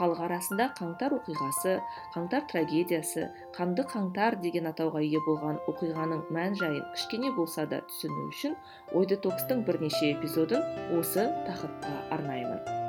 [0.00, 1.76] Халық арасында қаңтар оқиғасы
[2.14, 8.28] қаңтар трагедиясы қанды қаңтар деген атауға ие болған оқиғаның мән жайын кішкене болса да түсіну
[8.32, 8.56] үшін
[8.96, 12.80] ой детокстың бірнеше эпизодын осы тақырыпқа арнаймын.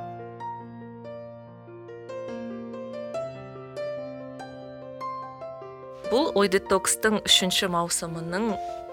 [6.12, 8.50] Бұл ой детокстың үшінші маусымының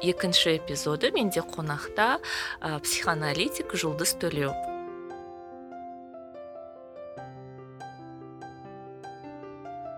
[0.07, 1.11] екінші эпизоды.
[1.11, 2.21] Менде қонақта
[2.63, 4.55] ә, психоаналитик жұлдыз төлеу.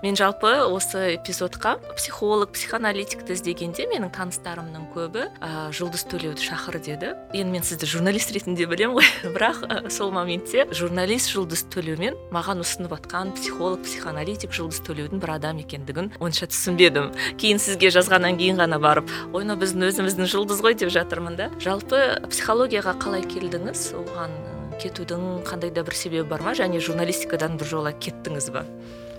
[0.03, 7.11] Мен жалпы осы эпизодқа психолог психоаналитикті іздегенде менің таныстарымның көбі ә, жұлдыз төлеуді шақыр деді.
[7.37, 9.09] Енді мен сізді журналист ретінде білемін ғой.
[9.35, 15.35] Бірақ ә, сол моментте журналист жұлдыз төлеумен маған ұсынып жатқан психолог психоаналитик жұлдыз төлеудің бір
[15.37, 17.13] адам екендігін онша түсінбедім.
[17.37, 21.51] Кейін сізге жазғаннан кейін ғана барып ой мынау біздің өзіміздің жұлдыз ғой деп жатырмын да.
[21.61, 23.91] Жалпы психологияға қалай келдіңіз?
[24.01, 24.35] Оған
[24.81, 26.57] кетудің қандай да бір себебі бар ма?
[26.57, 28.65] Және журналистикадан біржола кеттіңіз ба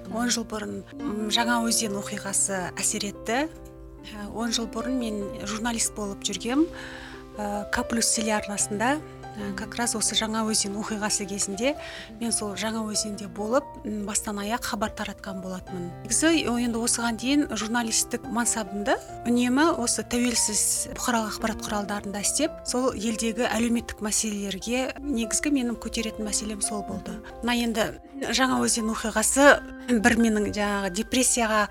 [0.10, 0.82] он жыл бұрын
[1.32, 3.46] жаңа өзен оқиғасы әсер етті.
[4.34, 6.66] Он жыл бұрын мен журналист болып жүргем.
[7.38, 8.98] К плюс телеарнасында.
[9.58, 11.76] Как раз осы жаңа өзен оқиғасы кезінде
[12.20, 13.66] мен сол жаңа өзенде болып
[14.08, 15.90] бастан аяқ хабар таратқан болатынмын.
[16.06, 18.98] Негізі енді осыған дейін журналистік мансабымды
[19.30, 26.62] үнемі осы тәуелсіз бұқаралық ақпарат құралдарында істеп сол елдегі әлеуметтік мәселелерге негізгі менің көтеретін мәселем
[26.66, 27.20] сол болды.
[27.42, 27.88] Мына енді
[28.22, 29.46] жаңа өзен оқиғасы
[29.92, 31.62] бір менің жаңағы депрессияға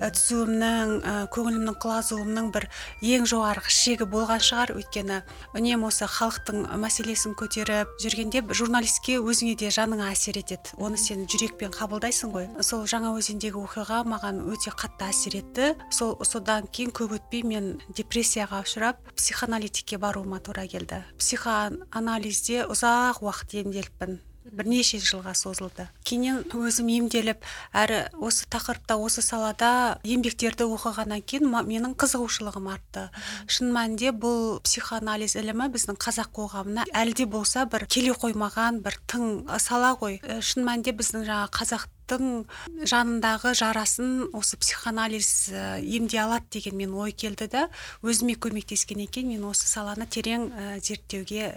[0.00, 0.94] түсуімнің
[1.34, 2.68] көңілімнің құлазуымның бір
[3.04, 4.72] ең жоғарғы шегі болған шығар.
[4.78, 5.20] Өйткені
[5.52, 10.74] үнемі осы халықтың мәселе мәселесін көтеріп жүргенде журналистке өзіңе де жаныңа әсер етеді.
[10.76, 12.48] Оны сен жүрекпен қабылдайсың ғой.
[12.60, 15.70] Сол жаңа өзендегі оқиға маған өте қатты әсер етті.
[15.88, 21.00] Сол содан кейін көп өтпей мен депрессияға ұшырап психоаналитикке баруыма тура келді.
[21.16, 24.20] Психоанализде ұзақ уақыт емделіппін.
[24.52, 25.88] Бірнеше жылға созылды.
[26.04, 27.44] Кейіннен өзім емделіп
[27.76, 33.08] әрі осы тақырыпта осы салада еңбектерді оқығаннан кейін менің қызығушылығым артты.
[33.50, 38.98] Шын мәнінде бұл психоанализ ілімі біздің қазақ қоғамына әлі де болса бір келе қоймаған бір
[39.10, 40.20] тың сала ғой.
[40.40, 45.50] Шын мәнінде біздің жаңа қазақ жанындағы жарасын осы психоанализ
[45.82, 47.66] емдей алады деген мен ой келді да
[48.00, 50.48] өзіме көмектескеннен кейін мен осы саланы терең
[50.80, 51.52] зерттеуге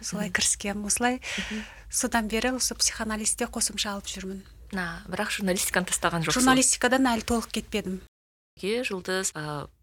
[0.00, 1.18] солай кіріскенмін осылай.
[1.90, 4.44] Содан бері осы психоанализде қосымша алып жүрмін.
[4.72, 6.42] Бірақ журналистиканы тастаған жоқсыз.
[6.42, 8.02] Журналистикадан әлі толық кетпедім.
[8.58, 9.32] Жұлдыз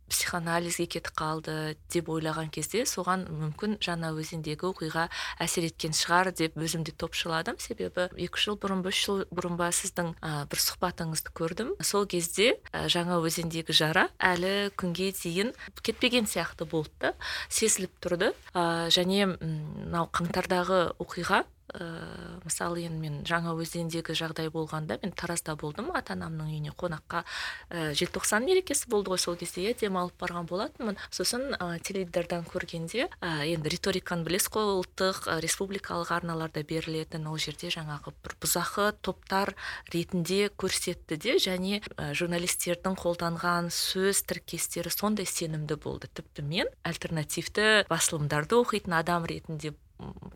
[0.06, 5.08] психоанализге кетіп қалды деп ойлаған кезде соған мүмкін жаңа өзендегі оқиға
[5.42, 7.58] әсер еткен шығар деп өзім де топшыладым.
[7.58, 11.74] Себебі екі жыл бұрын ба үш жыл бұрын ба сіздің ә, бір сұхбатыңызды көрдім.
[11.82, 17.14] Сол кезде ә, жаңа өзендегі жара әлі күнге дейін кетпеген сияқты болды да
[17.50, 18.36] сезіліп тұрды.
[18.54, 25.56] Ә, және мынау қаңтардағы оқиға ә, мысалы енді мен жаңа өзендегі жағдай болғанда мен таразда
[25.56, 25.92] болдым.
[25.96, 27.24] Ата анамның үйіне қонаққа
[27.70, 29.66] ә, желтоқсан мерекесі болды ғой сол кезде.
[29.66, 31.00] Иә демалып барған болатынмын.
[31.10, 37.40] Сосын ә, теледидардан көргенде ә, енді риториканы білесіз ғой ұлттық ә, республикалық арналарда берілетін ол
[37.42, 39.56] жерде жаңағы бір бұзақы топтар
[39.94, 46.10] ретінде көрсетті де және ә, журналистердің қолданған сөз тіркестері сондай сенімді болды.
[46.14, 49.74] Тіпті мен альтернативті басылымдарды оқитын адам ретінде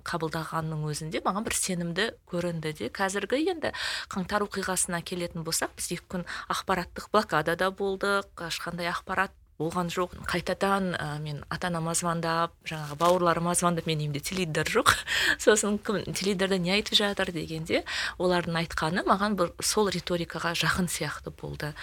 [0.07, 2.89] қабылдағанның өзінде маған бір сенімді көрінді де.
[2.93, 3.73] Қазіргі енді
[4.13, 6.25] қаңтар оқиғасына келетін болсақ біз екі күн
[6.55, 10.15] ақпараттық блокадада болдық ешқандай ақпарат болған жоқ.
[10.29, 14.93] Қайтадан ә, мен ата анама звондап жаңағы бауырларыма звондап менің үйімде теледидар жоқ.
[15.43, 17.83] Сосын кім теледидарда не айтып жатыр дегенде
[18.17, 21.73] олардың айтқаны маған бір сол риторикаға жақын сияқты болды.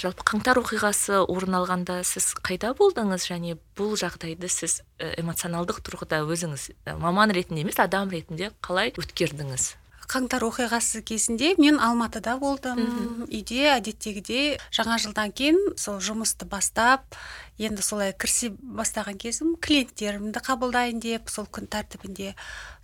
[0.00, 3.28] Жалпы қаңтар оқиғасы орын алғанда сіз қайда болдыңыз?
[3.28, 9.74] Және бұл жағдайды сіз эмоционалдық тұрғыда өзіңіз маман ретінде емес адам ретінде қалай өткердіңіз?
[10.10, 12.80] Қаңтар оқиғасы кезінде мен алматыда болдым.
[13.26, 17.18] Үйде әдеттегідей жаңа жылдан кейін сол жұмысты бастап
[17.58, 22.34] енді солай кірісе бастаған кезім клиенттерімді қабылдайын деп сол күн тәртібінде.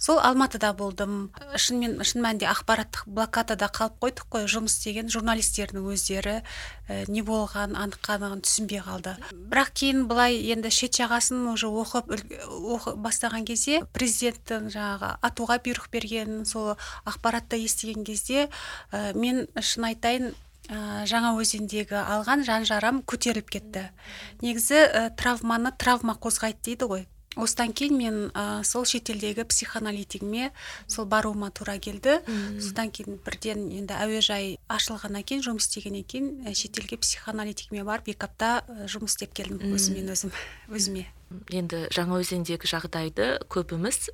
[0.00, 1.30] Сол алматыда болдым.
[1.56, 4.46] Шынымен шын мәнінде ақпараттық блокадада қалып қойдық қой.
[4.50, 6.36] Жұмыс істеген журналистердің өздері
[6.88, 9.16] ә, не болған анық қанығын түсінбей қалды.
[9.32, 15.90] Бірақ кейін былай енді шет жағасын уже оқып оқып бастаған кезде президенттің жаңағы атуға бұйрық
[15.92, 16.74] берген сол
[17.04, 18.48] ақпаратты естіген кезде
[18.90, 20.32] ә, мен шын айтайын
[20.68, 23.88] жаңа өзендегі алған жан жарам көтеріліп кетті.
[24.42, 27.06] Негізі травманы травма қозғайды дейді ғой.
[27.32, 30.50] Осыдан кейін мен ә, сол шетелдегі психоаналитигіме
[30.84, 32.18] сол баруыма тура келді.
[32.60, 38.50] Содан кейін бірден енді әуежай ашылғаннан кейін жұмыс істегеннен кейін шетелге психоаналитигіме барып екі апта
[38.68, 40.36] жұмыс істеп келдім өзіммен өзім
[40.68, 41.06] өзіме.
[41.48, 44.10] Енді жаңаөзендегі жағдайды көбіміз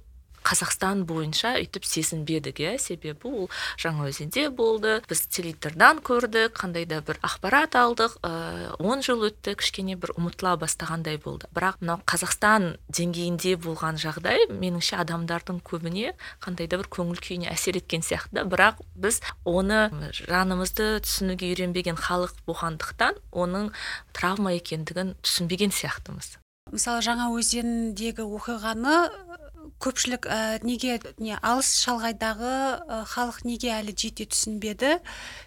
[0.49, 2.77] қазақстан бойынша өйтіп сезінбедік иә.
[2.81, 3.51] Себебі ол
[3.81, 4.99] жаңаөзенде болды.
[5.09, 8.19] Біз теледидардан көрдік қандай да бір ақпарат алдық.
[8.25, 11.51] Ыыы он жыл өтті кішкене бір ұмытыла бастағандай болды.
[11.55, 16.15] Бірақ мынау қазақстан деңгейінде болған жағдай меніңше адамдардың көбіне
[16.45, 18.47] қандай да бір көңіл күйіне әсер еткен сияқты да.
[18.49, 23.73] Бірақ біз оны жанымызды түсінуге үйренбеген халық болғандықтан оның
[24.17, 26.39] травма екендігін түсінбеген сияқтымыз.
[26.69, 28.97] Мысалы жаңа өзендегі оқиғаны
[29.83, 34.99] көпшілік ә, неге не алыс шалғайдағы ә, халық неге әлі жете түсінбеді?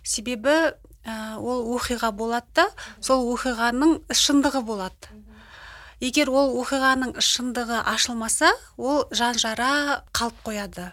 [0.04, 0.56] Себебі
[1.04, 2.68] ә, ол оқиға болады да
[3.00, 5.12] сол оқиғаның шындығы болады.
[6.02, 10.92] Егер ол оқиғаның шындығы ашылмаса ол жан жара қалып қояды.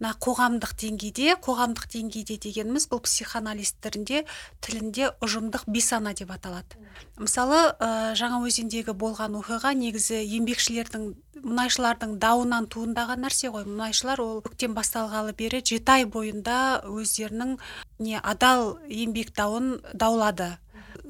[0.00, 6.80] Мына қоғамдық деңгейде қоғамдық деңгейде дегеніміз бұл психоанализ тілінде ұжымдық бейсана деп аталады.
[7.18, 11.12] Мысалы ә, жаңа өзендегі болған оқиға негізі еңбекшілердің
[11.44, 13.68] мұнайшылардың дауынан туындаған нәрсе ғой.
[13.68, 16.58] Мұнайшылар ол көктем басталғалы бері жеті ай бойында
[16.88, 17.56] өздерінің
[18.00, 20.54] не адал еңбек дауын даулады.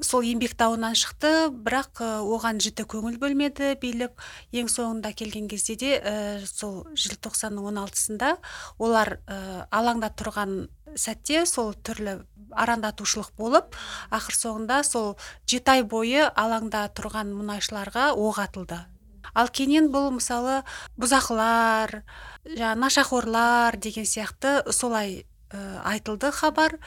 [0.03, 4.15] Сол еңбек дауынан шықты бірақ оған жіті көңіл бөлмеді билік.
[4.51, 6.15] Ең соңында келген кезде де ә,
[6.45, 8.35] сол желтоқсанның он алтысында
[8.79, 10.65] олар ә, алаңда тұрған
[10.95, 12.19] сәтте сол түрлі
[12.55, 13.75] арандатушылық болып
[14.15, 15.15] ақыр соңында сол
[15.47, 18.81] жеті ай бойы алаңда тұрған мұнайшыларға оқ атылды.
[19.35, 20.61] Ал кейіннен бұл мысалы
[21.01, 22.01] бұзақылар
[22.45, 26.77] жаңағы нашақорлар деген сияқты солай ә, айтылды хабар.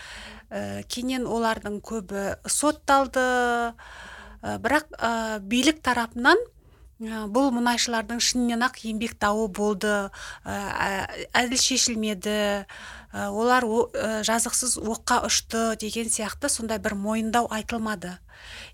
[0.51, 3.27] Ә, кейіннен олардың көбі сотталды.
[4.43, 6.39] Ә, бірақ ә, билік тарапынан
[6.99, 10.11] бұл мұнайшылардың шынымен ақ еңбек дауы болды.
[10.43, 12.67] Әділ шешілмеді.
[13.15, 13.65] Олар
[14.27, 18.19] жазықсыз оққа ұшты деген сияқты сондай бір мойындау айтылмады.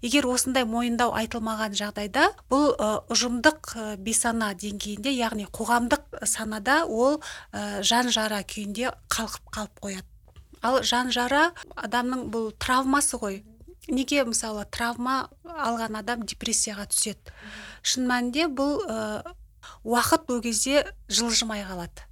[0.00, 2.72] Егер осындай мойындау айтылмаған жағдайда бұл
[3.12, 7.20] ұжымдық бейсана деңгейінде яғни қоғамдық санада ол
[7.52, 10.13] жан жара күйінде қалқып қалып қояды.
[10.64, 13.42] Ал жан жара адамның бұл травмасы ғой.
[13.88, 17.34] Неге мысалы травма алған адам депрессияға түседі?
[17.84, 19.34] Шын мәнінде бұл ә,
[19.84, 22.08] уақыт ол кезде жылжымай қалады.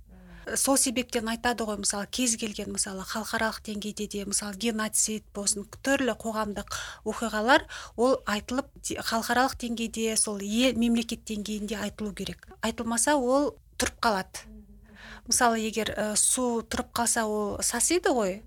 [0.58, 6.16] Сол себептен айтады ғой мысалы кез келген мысалы халықаралық деңгейде де мысалы геноцид болсын түрлі
[6.18, 6.76] қоғамдық
[7.08, 7.64] оқиғалар
[7.96, 12.48] ол айтылып халықаралық деңгейде сол ел мемлекет деңгейінде айтылу керек.
[12.60, 14.51] Айтылмаса ол тұрып қалады.
[15.26, 18.40] Мысалы егер ә, су тұрып қалса ол сасиды ғой.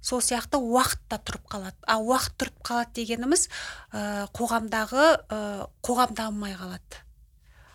[0.00, 1.76] Сол сияқты уақыт та тұрып қалады.
[1.84, 3.48] А уақыт тұрып қалады дегеніміз
[3.92, 5.40] ә, қоғамдағы ә,
[5.84, 7.04] қоғам дамымай қалады.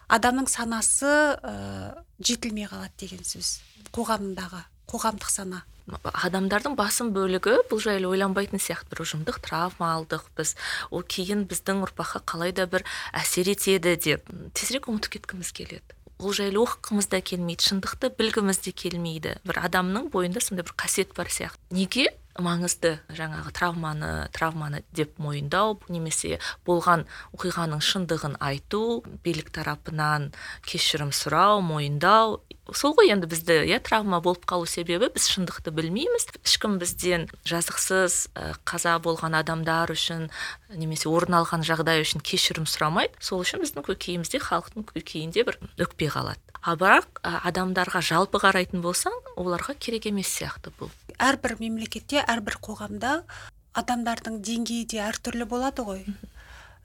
[0.09, 3.59] Адамның санасы ә, жетілмей қалады деген сөз.
[3.93, 5.63] Қоғамдағы қоғамдық сана.
[5.85, 8.89] Адамдардың басым бөлігі бұл жайлы ойланбайтын сияқты.
[8.89, 10.55] Бір ұжымдық травма алдық біз.
[10.89, 14.25] Ол кейін біздің ұрпаққа қалай да бір әсер етеді деп.
[14.57, 15.93] Тезірек ұмытып кеткіміз келеді.
[16.19, 19.35] Ол жайлы оқығымыз да келмейді шындықты білгіміз де келмейді.
[19.45, 21.59] бір адамның бойында сондай бір қасиет бар сияқты.
[21.71, 22.11] Неге?
[22.41, 30.31] Маңызды жаңағы травманы травманы деп мойындау немесе болған оқиғаның шындығын айту билік тарапынан
[30.67, 32.41] кешірім сұрау мойындау.
[32.73, 35.11] Сол ғой енді бізді иә травма болып қалу себебі.
[35.13, 36.27] Біз шындықты білмейміз.
[36.41, 38.33] Ешкім бізден жазықсыз
[38.65, 40.31] қаза болған адамдар үшін
[40.73, 43.13] немесе орын алған жағдай үшін кешірім сұрамайды.
[43.21, 46.41] Сол үшін біздің көкейімізде халықтың көкейінде бір өкпе қалады.
[46.65, 50.89] А бірақ адамдарға жалпы қарайтын болсаң оларға керек емес сияқты бұл.
[51.21, 53.17] Әрбір мемлекетте әрбір қоғамда
[53.75, 56.05] адамдардың деңгейі де әртүрлі болады ғой.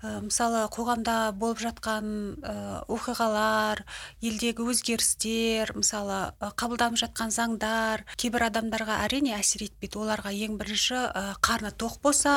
[0.01, 2.07] Ә, мысалы қоғамда болып жатқан
[2.41, 2.53] ә,
[2.89, 3.83] оқиғалар
[4.25, 10.01] елдегі өзгерістер мысалы ә, қабылданып жатқан заңдар кейбір адамдарға әрине әсер етпейді.
[10.01, 12.35] Оларға ең бірінші ә, қарны тоқ болса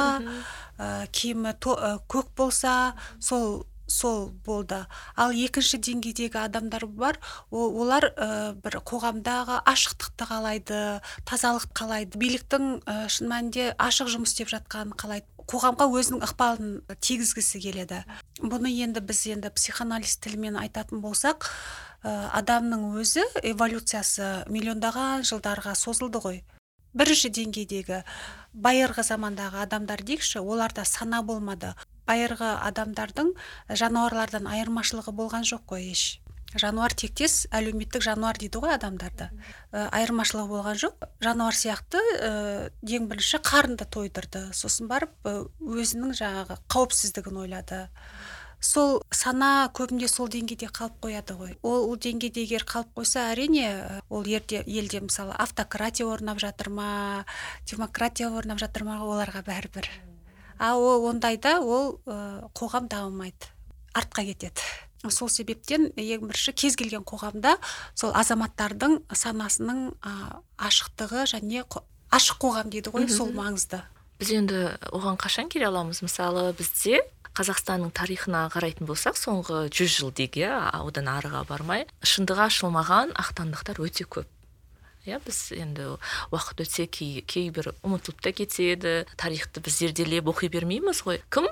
[0.77, 4.85] ә, киімі көк болса сол сол болды.
[5.15, 7.19] Ал екінші деңгейдегі адамдар бар
[7.51, 10.79] олар ә, бір қоғамдағы ашықтықты қалайды
[11.27, 12.17] тазалық қалайды.
[12.17, 15.27] биліктің ә, шын мәнінде ашық жұмыс істеп жатқанын қалайды.
[15.43, 16.69] Қоғамға өзінің ықпалын
[17.03, 18.03] тигізгісі келеді.
[18.39, 21.49] Бұны енді біз енді психоанализ тілімен айтатын болсақ
[22.03, 26.43] ә, адамның өзі эволюциясы миллиондаған жылдарға созылды ғой.
[26.93, 28.03] Бірінші деңгейдегі
[28.53, 31.73] байырғы замандағы адамдар дейікші оларда сана болмады.
[32.07, 33.33] Байырғы адамдардың
[33.69, 36.03] жануарлардан айырмашылығы болған жоқ қой еш.
[36.53, 39.31] Жануар тектес әлеуметтік жануар дейді ғой адамдарды
[39.71, 41.07] ә, айырмашылығы болған жоқ.
[41.25, 44.45] Жануар сияқты ә, ең бірінші қарынды тойдырды.
[44.53, 47.87] Сосын барып өзінің жаңағы қауіпсіздігін ойлады.
[48.63, 51.57] Сол сана көбінде сол деңгейде қалып қояды ғой.
[51.65, 53.73] Ол, ол деңгейде егер қалып қойса әрине
[54.13, 57.25] ол ерде елде мысалы автократия орнап жатыр ма
[57.65, 59.89] демократия орнап жатыр ма оларға бәрібір.
[60.59, 63.51] А ол ондайда ол ә, қоғам дамымайды
[63.93, 64.61] артқа кетеді.
[65.09, 67.57] Сол себептен ең бірінші кез келген қоғамда
[67.95, 69.89] сол азаматтардың санасының
[70.57, 71.65] ашықтығы және
[72.13, 73.81] ашық қоғам дейді ғой сол маңызды.
[74.21, 74.61] Біз енді
[74.95, 75.99] оған қашан келе аламыз?
[76.05, 77.01] Мысалы бізде
[77.35, 83.81] қазақстанның тарихына қарайтын болсақ соңғы жүз жыл дейік иә одан арыға бармай шындығы ашылмаған ақтаңдақтар
[83.83, 84.29] өте көп.
[85.07, 85.87] Иә біз енді
[86.31, 91.19] уақыт өтсе кей кейбір ұмытылып та кетеді тарихты біз зерделеп оқи бермейміз ғой.
[91.33, 91.49] Кім?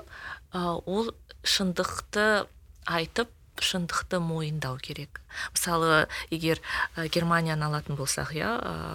[0.52, 1.12] Ол
[1.44, 2.46] шындықты
[2.86, 3.30] айтып
[3.60, 5.20] шындықты мойындау керек.
[5.52, 6.60] Мысалы егер
[6.96, 8.48] ә, германияны алатын болсақ иә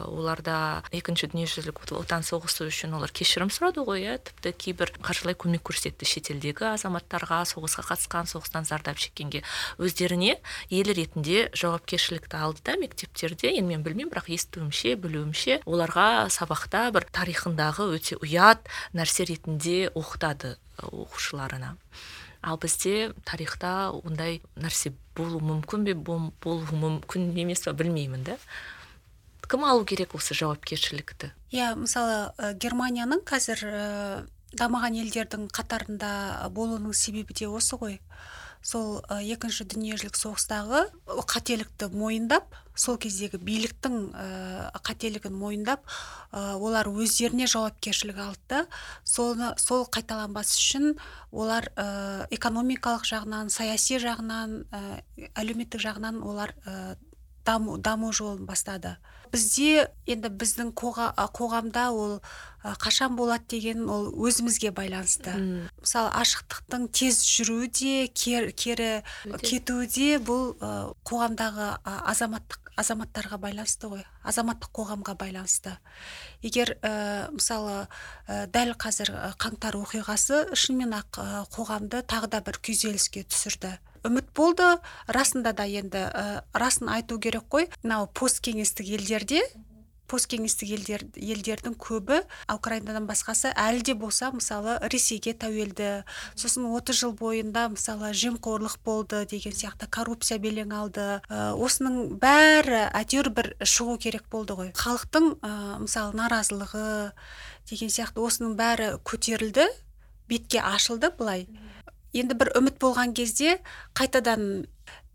[0.05, 5.65] оларда екінші дүниежүзілік отан соғысы үшін олар кешірім сұрады ғой иә тіпті кейбір қаржылай көмек
[5.69, 9.43] көрсетті шетелдегі азаматтарға соғысқа қатысқан соғыстан зардап шеккенге.
[9.77, 10.37] Өздеріне
[10.69, 17.07] ел ретінде жауапкершілікті алды да мектептерде енді мен білмеймін бірақ естуімше білуімше оларға сабақта бір
[17.09, 21.75] тарихындағы өте ұят нәрсе ретінде оқытады оқушыларына.
[22.47, 28.37] Ал бізде тарихта ондай нәрсе болуы мүмкін бе болуы мүмкін емес па білмеймін да.
[29.47, 31.31] Кім алу керек осы жауапкершілікті?
[31.55, 33.85] Иә мысалы ә, германияның қазір ә,
[34.59, 37.99] дамыған елдердің қатарында болуының себебі де осы ғой.
[38.61, 40.85] Сол екінші дүниежүзілік соғыстағы
[41.27, 44.25] қателікті мойындап сол кездегі биліктің ә,
[44.85, 45.81] қателігін мойындап
[46.31, 48.63] ә, олар өздеріне жауапкершілік алды.
[49.03, 50.93] Соны сол қайталанбас үшін
[51.31, 54.83] олар ә, экономикалық жағынан саяси жағынан ә,
[55.33, 56.95] әлеуметтік жағынан олар ә,
[57.45, 58.97] даму, даму жолын бастады.
[59.31, 62.19] Бізде енді біздің қоғамда ол
[62.63, 65.33] қашан болады деген ол өзімізге байланысты.
[65.35, 65.67] Үм.
[65.81, 69.03] мысалы ашықтықтың тез жүруі де кер, кері
[69.43, 70.55] кетуі де бұл
[71.07, 74.03] қоғамдағы азаматтық азаматтарға байланысты ғой.
[74.27, 75.73] Азаматтық қоғамға байланысты.
[76.45, 77.87] Егер ә, мысалы
[78.27, 79.09] ә, дәл қазір
[79.41, 81.19] қаңтар оқиғасы шынымен ақ
[81.55, 83.79] қоғамды тағы да бір күйзеліске түсірді.
[84.07, 84.75] Үміт болды.
[85.07, 87.69] Расында да енді ә, расын айту керек қой.
[87.83, 89.43] Мынау посткеңестік елдерде
[90.07, 92.21] посткеңестік елдер, елдердің көбі
[92.51, 95.89] украинадан басқасы әлі де болса мысалы ресейге тәуелді.
[96.39, 101.07] Сосын 30 жыл бойында мысалы жемқорлық болды деген сияқты коррупция белең алды.
[101.27, 104.71] Ә, осының бәрі әйтеуір бір шығу керек болды ғой.
[104.79, 107.11] Халықтың ә, мысалы наразылығы
[107.69, 109.67] деген сияқты осының бәрі көтерілді
[110.27, 111.47] бетке ашылды былай.
[112.13, 113.57] Енді бір үміт болған кезде
[113.97, 114.67] қайтадан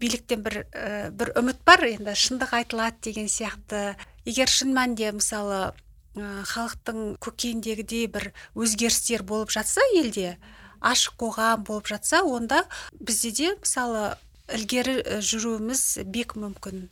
[0.02, 3.94] биліктен бір ә, бір үміт бар енді шындық айтылады деген сияқты.
[4.26, 5.72] Егер шын мәнінде мысалы
[6.14, 10.36] халықтың көкейіндегідей бір өзгерістер болып жатса елде
[10.84, 12.64] ашық қоғам болып жатса онда
[13.00, 14.16] бізде де мысалы
[14.52, 16.88] ілгері жүруіміз бек мүмкін.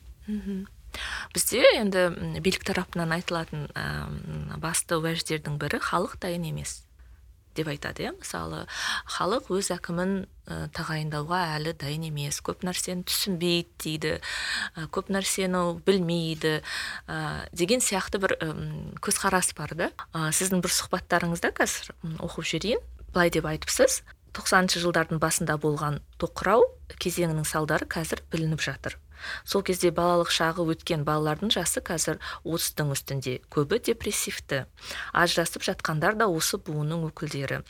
[1.35, 2.07] Бізде енді
[2.41, 6.81] билік тарапынан айтылатын ә, басты уәждердің бірі халық дайын емес.
[7.57, 8.13] Деп айтады иә.
[8.19, 8.67] Мысалы
[9.11, 10.15] халық өз әкімін
[10.47, 12.41] ә, тағайындауға әлі дайын емес.
[12.45, 14.15] Көп нәрсені түсінбейді дейді.
[14.77, 16.61] Ә, көп нәрсені білмейді.
[17.09, 18.37] Ә, деген сияқты бір
[19.03, 19.91] көзқарас бар да.
[20.13, 24.03] Сіздің бір сұхбаттарыңызда қазір оқып жіберейін былай деп айтыпсыз.
[24.37, 26.67] Тоқсаныншы жылдардың басында болған тоқырау
[27.03, 28.97] кезеңінің салдары қазір білініп жатыр.
[29.45, 34.65] Сол кезде балалық шағы өткен балалардың жасы қазір отыздың үстінде көбі депрессивті.
[35.13, 37.61] Ажырасып жатқандар да осы буынның өкілдері.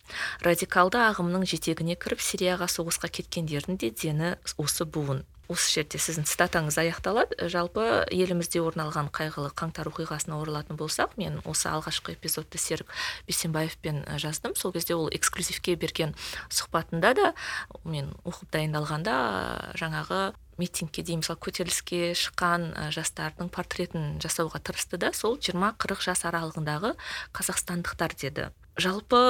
[0.47, 5.25] Радикалды ағымның жетегіне кіріп сирияға соғысқа кеткендердің де дені осы буын.
[5.51, 7.37] Осы жерде сіздің цитатаңыз аяқталады.
[7.51, 12.91] Жалпы елімізде орын алған қайғылы қаңтар оқиғасына оралатын болсақ мен осы алғашқы эпизодты серік
[13.27, 14.55] бейсенбаевпен жаздым.
[14.55, 16.15] Сол кезде ол эксклюзивке берген
[16.49, 17.33] сұхбатында да
[17.85, 19.17] мен оқып дайындалғанда
[19.81, 20.23] жаңағы
[20.61, 26.95] митингке дейін мысалы көтеріліске шыққан жастардың портретін жасауға тырысты да сол 20-40 жас аралығындағы
[27.37, 28.51] қазақстандықтар деді.
[28.83, 29.21] Жалпы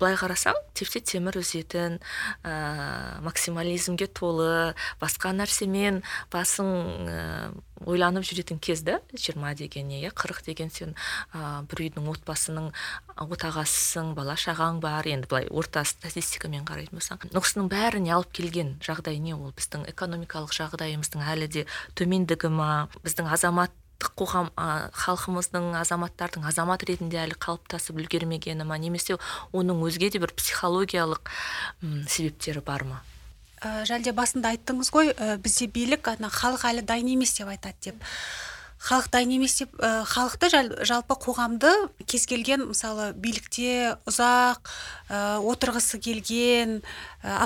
[0.00, 2.00] былай қарасаң тепсе темір үзетін
[2.42, 6.02] ә, максимализмге толы басқа нәрсемен
[6.32, 6.70] басың
[7.06, 7.52] ә,
[7.84, 10.94] ойланып жүретін кез да жиырма деген иә қырық деген сен
[11.32, 12.72] ә, бір үйдің отбасының
[13.14, 15.06] отағасысың бала шағаң бар.
[15.06, 17.28] Енді былай орта статистикамен қарайтын болсаң.
[17.34, 19.52] Осының бәріне алып келген жағдай не ол?
[19.54, 21.66] Біздің экономикалық жағдайымыздың әлі де
[21.98, 22.88] төмендігі ма?
[23.04, 23.74] Біздің азамат
[24.18, 28.78] қоғам ә, халқымыздың азаматтардың азамат ретінде әлі қалыптасып үлгермегені ма?
[28.78, 29.18] Немесе
[29.52, 31.32] оның өзге де бір психологиялық
[32.08, 33.02] себептері бар ма?
[33.64, 38.04] Ә, басында айттыңыз ғой ә, бізде билік ана халық әлі дайын емес деп айтады деп.
[38.84, 40.50] Халық дайын емес деп халықты
[40.84, 41.70] жалпы қоғамды
[42.04, 44.60] кез келген мысалы билікте ұзақ
[45.08, 46.76] ә, отырғысы келген
[47.24, 47.38] ә,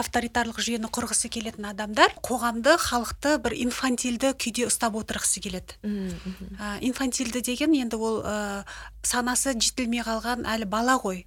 [0.00, 5.76] авторитарлық жүйені құрғысы келетін адамдар қоғамды халықты бір инфантильді күйде ұстап отырғысы келеді.
[5.84, 8.64] Ә, инфантильді деген енді ол ә,
[9.04, 11.26] санасы жетілмей қалған әлі бала ғой.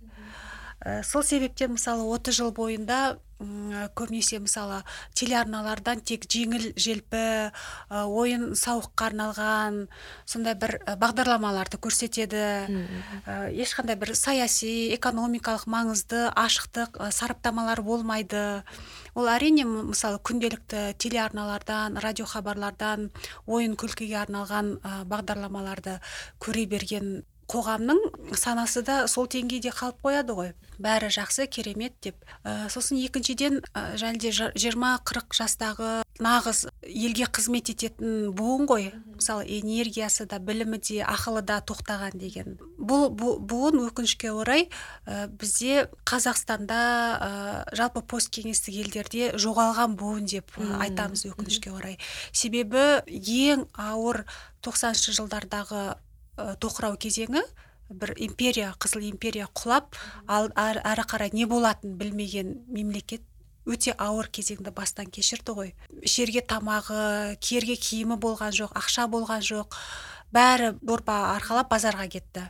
[0.81, 3.19] Ә, сол себептен мысалы 30 жыл бойында
[3.97, 4.81] көбінесе мысалы
[5.17, 7.21] телеарналардан тек жеңіл желпі
[7.89, 9.79] ойын сауыққа арналған
[10.29, 12.43] сондай бір бағдарламаларды көрсетеді.
[13.51, 18.61] Ешқандай бір саяси экономикалық маңызды ашықтық сараптамалар болмайды.
[19.15, 23.09] Ол әрине мысалы күнделікті телеарналардан радиохабарлардан
[23.47, 24.77] ойын күлкіге арналған
[25.09, 25.99] бағдарламаларды
[26.39, 27.21] көре берген
[27.51, 27.99] қоғамның
[28.37, 30.51] санасы да сол деңгейде қалып қояды ғой.
[30.81, 32.15] Бәрі жақсы керемет деп.
[32.43, 38.87] Ә, сосын екіншіден ә, және де жиырма қырық жастағы нағыз елге қызмет ететін буын ғой.
[39.17, 42.55] Мысалы энергиясы да білімі де ақылы да тоқтаған деген.
[42.79, 44.69] Бұл буын өкінішке орай
[45.05, 46.79] ә, бізде қазақстанда
[47.19, 47.31] ә,
[47.77, 51.99] жалпы посткеңестік елдерде жоғалған буын деп айтамыз өкінішке орай.
[52.31, 54.23] Себебі ең ауыр
[54.65, 55.99] тоқсаныншы жылдардағы
[56.37, 57.43] ә, тоқырау кезеңі.
[57.91, 59.97] Бір империя қызыл империя құлап
[60.27, 63.25] ал әрі қарай не болатынын білмеген мемлекет
[63.67, 65.73] өте ауыр кезеңді бастан кешірді ғой.
[66.01, 69.75] Ішерге тамағы киерге киімі болған жоқ ақша болған жоқ.
[70.33, 72.47] Бәрі дорба арқалап базарға кетті.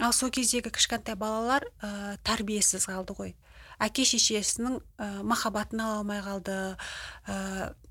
[0.00, 3.34] Ал сол кездегі кішкентай балалар ә, тәрбиесіз қалды ғой.
[3.82, 6.76] Әке шешесінің ә, махаббатын ала алмай қалды.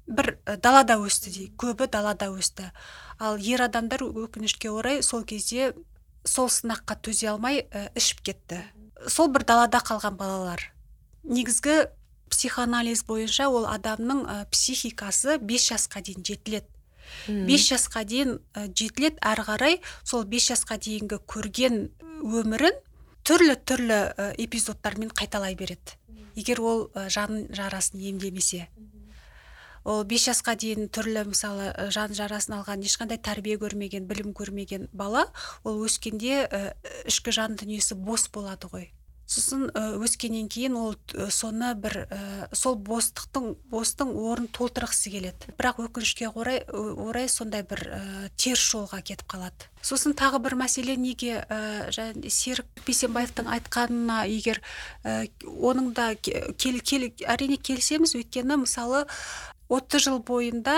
[0.07, 2.71] Бір далада өсті дейік көбі далада өсті.
[3.19, 5.73] Ал ер адамдар өкінішке орай сол кезде
[6.25, 8.61] сол сынаққа төзе алмай ә, ішіп кетті.
[9.07, 10.71] Сол бір далада қалған балалар.
[11.23, 11.91] Негізгі
[12.31, 16.67] психоанализ бойынша ол адамның ә, психикасы 5 жасқа дейін жетіледі.
[17.27, 21.89] Бес жасқа дейін ә, жетіледі әрі қарай сол 5 жасқа дейінгі көрген
[22.21, 22.77] өмірін
[23.27, 23.99] түрлі түрлі
[24.41, 25.97] эпизодтармен қайталай береді.
[26.35, 28.69] Егер ол жан жарасын емдемесе.
[29.83, 35.27] Ол бес жасқа дейін түрлі мысалы жан жарасын алған ешқандай тәрбие көрмеген білім көрмеген бала
[35.63, 36.47] ол өскенде
[37.09, 38.91] ішкі жан дүниесі бос болады ғой.
[39.31, 40.95] Сосын өскеннен кейін ол
[41.31, 41.93] соны бір
[42.51, 45.53] сол бостықтың бостың орнын толтырғысы келеді.
[45.55, 48.01] Бірақ өкінішке орай орай сондай бір ә,
[48.35, 49.69] теріс жолға кетіп қалады.
[49.87, 54.59] Сосын тағы бір мәселе неге ә, серік бейсенбаевтың айтқанына егер
[55.05, 58.17] ә, оның да кел, кел, әрине келісеміз.
[58.19, 59.05] Өйткені мысалы
[59.71, 60.75] отыз жыл бойында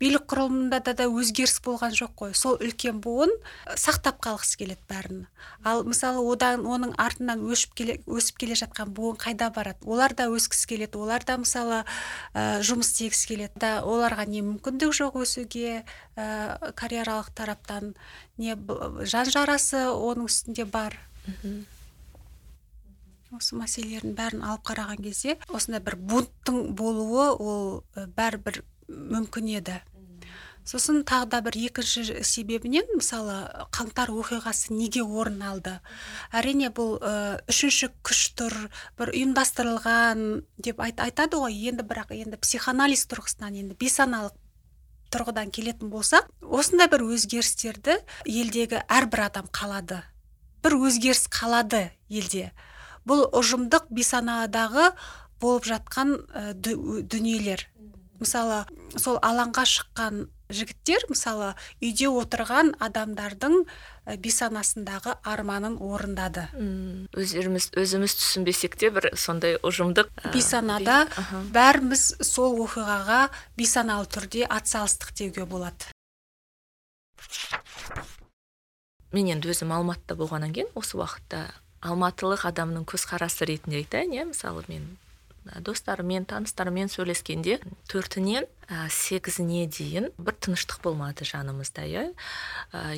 [0.00, 2.34] билік құрылымында да, да өзгеріс болған жоқ қой.
[2.38, 3.32] Сол үлкен буын
[3.74, 5.24] сақтап қалғысы келеді бәрін.
[5.66, 9.82] Ал мысалы одан оның артынан өшіп келе, өсіп келе жатқан буын қайда барады?
[9.84, 14.94] Олар да өскісі келеді олар да мысалы ә, жұмыс істегісі келеді да оларға не мүмкіндік
[14.94, 15.82] жоқ өсуге
[16.16, 17.96] ә, карьералық тараптан
[18.38, 18.54] не
[19.02, 20.94] жан жарасы оның үстінде бар.
[23.36, 29.82] Осы мәселелердің бәрін алып қараған кезде осындай бір бунттың болуы ол бәрібір мүмкін еді.
[30.66, 33.36] Сосын тағы да бір екінші себебінен мысалы
[33.70, 35.76] қаңтар оқиғасы неге орын алды?
[36.34, 36.96] Әрине бұл
[37.46, 38.56] үшінші күш тұр
[38.98, 40.24] бір ұйымдастырылған
[40.58, 41.54] деп айт, айтады ғой.
[41.70, 44.34] Енді бірақ енді психоанализ тұрғысынан енді бейсаналық
[45.14, 50.02] тұрғыдан келетін болсақ осындай бір өзгерістерді елдегі әрбір адам қалады.
[50.66, 52.50] Бір өзгеріс қалады елде.
[53.06, 54.90] Бұл ұжымдық бейсанадағы
[55.40, 56.16] болып жатқан
[56.62, 57.68] дүниелер.
[58.16, 58.64] Мысалы
[58.96, 61.50] сол алаңға шыққан жігіттер мысалы
[61.82, 63.58] үйде отырған адамдардың
[64.22, 66.46] бейсанасындағы арманын орындады.
[67.12, 71.02] Өздеріміз өзіміз түсінбесек те бір сондай ұжымдық бейсанада
[71.52, 73.26] бәріміз сол оқиғаға
[73.58, 75.92] бейсаналы түрде атсалыстық деуге болады.
[79.12, 81.48] Мен енді өзім алматыда болғаннан кейін осы уақытта
[81.86, 84.28] алматылық адамның көзқарасы ретінде айтайын иә.
[84.34, 84.96] Мысалы мен
[85.62, 92.02] достарыммен таныстарыммен сөйлескенде төртінен ә, сегізіне дейін бір тыныштық болмады жанымызда иә.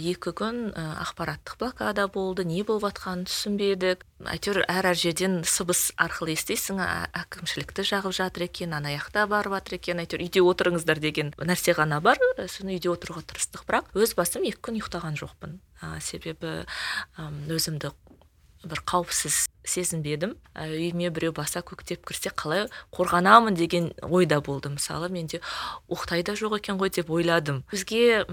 [0.00, 4.06] Екі күн ақпараттық блокада болды не болып жатқанын түсінбедік.
[4.24, 9.78] Әйтеуір әр әр жерден сыбыс арқылы естисің әкімшілікті жағып жатыр екен ана жақта барып жатыр
[9.78, 10.00] екен.
[10.00, 12.16] Әйтеуір үйде отырыңыздар деген нәрсе ғана бар
[12.48, 13.68] соны үйде отыруға тырыстық.
[13.68, 15.58] Бірақ өз басым екі күн ұйықтаған жоқпын.
[15.84, 16.64] Ә, себебі
[17.52, 17.92] өзімді
[18.64, 20.34] бір қауіпсіз сезінбедім.
[20.54, 24.72] Ә, үйіме біреу баса көктеп кірсе қалай қорғанамын деген ойда болды.
[24.72, 25.40] Мысалы менде
[25.88, 27.62] ұйықтай да жоқ екен ғой деп ойладым.
[27.72, 28.24] Өзге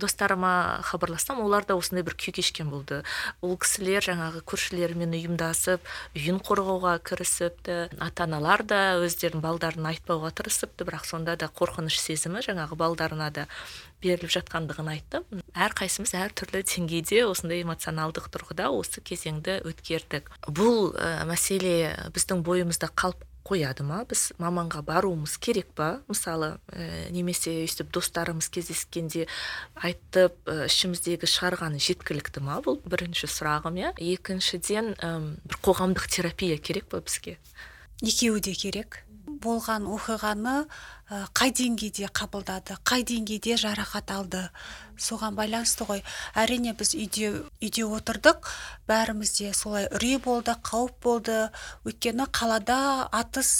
[0.00, 3.02] достарыма хабарлассам олар да осындай бір күй кешкен болды.
[3.40, 5.84] Ол кісілер жаңағы көршілерімен ұйымдасып
[6.16, 7.78] үйін қорғауға кірісіпті.
[8.00, 13.46] Ата аналар да өздерінің балдарын айтпауға тырысыпты бірақ сонда да қорқыныш сезімі жаңағы балдарына да
[14.02, 15.20] беріліп жатқандығын айтты
[15.58, 20.30] әрқайсымыз әртүрлі деңгейде осындай эмоционалдық тұрғыда осы кезеңді өткердік.
[20.46, 24.02] Бұл ә, мәселе біздің бойымызда қалып қояды ма?
[24.08, 26.02] Біз маманға баруымыз керек па?
[26.10, 29.26] Мысалы ә, немесе өйстіп достарымыз кездескенде
[29.74, 33.94] айтып ә, ішіміздегі шығарғаны жеткілікті ма бұл бірінші сұрағым иә?
[33.96, 35.12] Екіншіден ә,
[35.48, 37.38] бір қоғамдық терапия керек па бізге?
[38.02, 39.02] Екеуі де керек.
[39.28, 40.66] Болған оқиғаны
[41.08, 44.42] қай деңгейде қабылдады қай деңгейде жарақат алды?
[44.98, 46.00] Соған байланысты ғой.
[46.34, 47.30] Әрине біз үйде
[47.62, 48.48] үйде отырдық
[48.90, 51.36] бәріміз де солай үрей болды қауіп болды.
[51.86, 53.52] Өйткені қалада атыс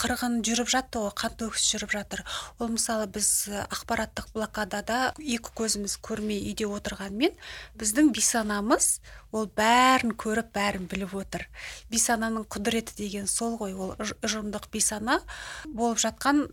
[0.00, 2.24] қырғын жүріп жатты ғой қантөгіс жүріп жатыр.
[2.58, 3.28] Ол мысалы біз
[3.68, 7.36] ақпараттық блокадада екі көзіміз көрмей үйде отырғанмен
[7.76, 9.02] біздің бейсанамыз
[9.36, 11.44] ол бәрін көріп бәрін біліп отыр.
[11.92, 15.20] Бейсананың құдіреті деген сол ғой ол ұжымдық бейсана
[15.68, 16.48] болып жатқан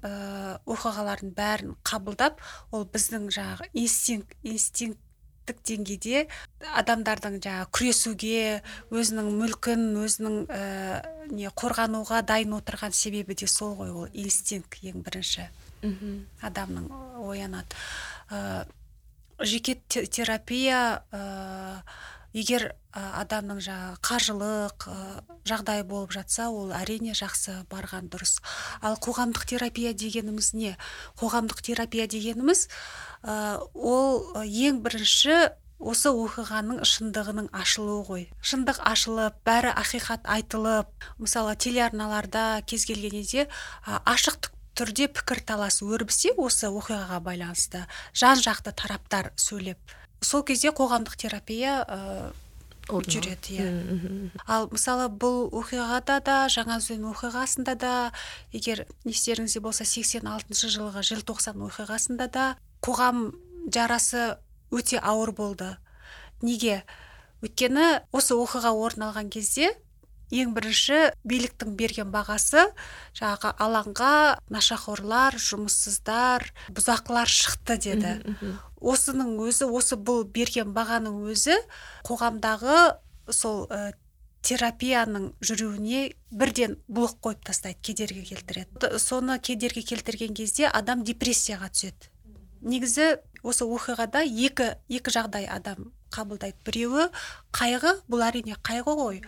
[0.68, 6.26] оқиғалардың бәрін қабылдап ол біздің жаңағы инстинкт инстинкттік деңгейде
[6.82, 8.42] адамдардың жаңағы күресуге
[8.92, 10.63] өзінің мүлкін өзінің ә,
[11.32, 15.48] не қорғануға дайын отырған себебі де сол ғой ол инстинкт ең бірінші
[16.42, 16.90] адамның
[17.22, 17.76] оянады.
[18.32, 18.66] Ә,
[19.40, 21.84] жеке терапия ә,
[22.36, 24.88] егер адамның жаңағы қаржылық
[25.48, 28.40] жағдайы болып жатса ол әрине жақсы барған дұрыс.
[28.82, 30.76] Ал қоғамдық терапия дегеніміз не?
[31.20, 32.68] Қоғамдық терапия дегеніміз
[33.74, 35.38] ол ең бірінші
[35.78, 38.24] осы оқиғаның шындығының ашылуы ғой.
[38.42, 43.46] Шындық ашылып бәрі ақиқат айтылып мысалы телеарналарда кез келген кезде
[43.86, 49.78] ашық түрде пікір талас өрбісе осы оқиғаға байланысты жан жақты тараптар сөйлеп
[50.22, 51.86] сол кезде қоғамдық терапия
[52.88, 53.68] жүреді иә.
[54.48, 57.94] Ал мысалы бұл оқиғада да жаңаөзен оқиғасында да
[58.56, 62.46] егер естеріңізде болса 86 жылғы желтоқсан оқиғасында да
[62.82, 63.34] қоғам
[63.74, 64.38] жарасы
[64.72, 65.76] өте ауыр болды.
[66.42, 66.84] Неге?
[67.44, 69.74] Өйткені осы оқиға орын алған кезде
[70.34, 72.66] ең бірінші биліктің берген бағасы
[73.18, 74.13] жаңағы алаңға
[74.52, 78.16] нашақорлар жұмыссыздар бұзақылар шықты деді.
[78.78, 81.56] Осының өзі осы бұл берген бағаның өзі
[82.08, 82.98] қоғамдағы
[83.32, 83.94] сол ә,
[84.46, 89.00] терапияның жүруіне бірден блок қойып тастайды кедергі келтіреді.
[89.00, 92.12] Соны кедергі келтірген кезде адам депрессияға түседі.
[92.62, 97.08] Негізі осы оқиғада екі екі жағдай адам қабылдайды біреуі
[97.56, 99.22] қайғы бұл әрине қайғы ғой.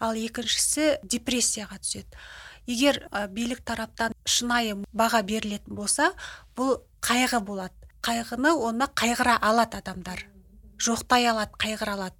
[0.00, 2.18] Ал екіншісі депрессияға түседі.
[2.66, 6.12] Егер ә, билік тараптан шынайы баға берілетін болса
[6.56, 7.74] бұл қайғы болады.
[8.04, 10.26] Қайғыны оны қайғыра алады адамдар.
[10.78, 12.16] Жоқтай алады қайғыра алады.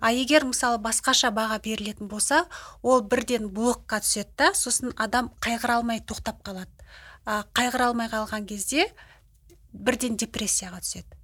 [0.00, 2.44] А егер мысалы басқаша баға берілетін болса
[2.82, 6.70] ол бірден блокқа түседі да сосын адам қайғыра алмай тоқтап қалады.
[7.24, 8.88] А қайғыра алмай қалған кезде
[9.72, 11.18] бірден депрессияға түседі.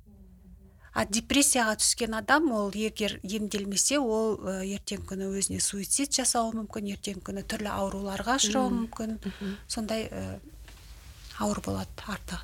[0.92, 7.24] А депрессияға түскен адам ол егер емделмесе ол ертең күні өзіне суицид жасауы мүмкін ертең
[7.26, 9.18] күні түрлі ауруларға ұшырауы мүмкін.
[9.70, 10.38] Сондай ә,
[11.38, 12.40] ауыр болады арты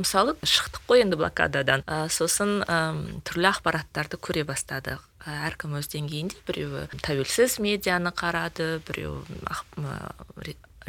[0.00, 1.84] мысалы шықтық қой енді блокададан.
[1.84, 2.78] Ә, сосын ә,
[3.26, 5.04] түрлі ақпараттарды көре бастадық.
[5.20, 9.20] Әркім өз деңгейінде біреуі тәуелсіз медианы қарады біреу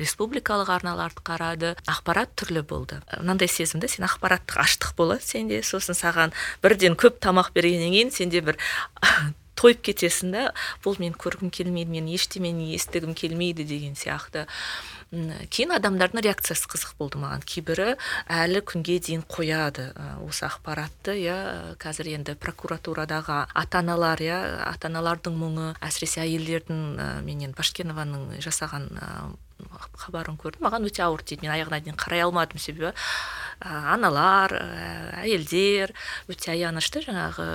[0.02, 3.02] республикалық арналарды қарады ақпарат түрлі болды.
[3.20, 8.42] Мынандай сезімді сен ақпараттық аштық болады сенде сосын саған бірден көп тамақ бергеннен кейін сенде
[8.46, 8.60] бір
[9.62, 10.46] тойып кетесің да
[10.84, 14.48] бұл мен көргім келмейді мен ештемені естігім келмейді деген сияқты.
[15.12, 17.44] Кейін адамдардың реакциясы қызық болды маған.
[17.44, 17.98] Кейбірі
[18.32, 19.90] әлі күнге дейін қояды
[20.24, 21.18] осы ақпаратты.
[21.20, 28.88] Иә қазір енді прокуратурадағы ата аналар иә ата аналардың мұңы әсіресе әйелдердің менен башкенованың жасаған
[30.00, 30.64] хабарын көрдім.
[30.64, 31.44] Маған өте ауыр тиді.
[31.46, 32.96] Мен аяғына дейін қарай алмадым себебі.
[33.62, 34.54] Аналар
[35.22, 35.94] әйелдер.
[36.32, 37.48] Өте аянышты жаңағы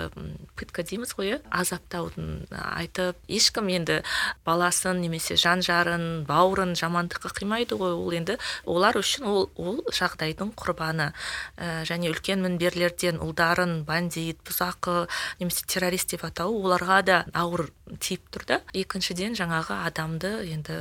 [0.59, 4.01] пытка дейміз ғой иә азаптаудың айтып ешкім енді
[4.47, 7.97] баласын немесе жан жарын бауырын жамандыққа қимайды ғой.
[7.97, 11.13] Ол енді олар үшін ол ол жағдайдың құрбаны.
[11.57, 15.07] Ә, және үлкен мінберлерден ұлдарын бандит бұзақы
[15.41, 20.77] немесе террорист деп атау оларға да ауыр тиіп тұр да екіншіден жаңағы адамды енді